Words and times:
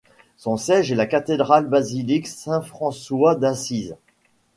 Son 0.35 0.57
siège 0.57 0.91
est 0.91 0.95
la 0.95 1.05
cathédrale-basilique 1.05 2.25
Saint-François-d'Assise. 2.25 3.95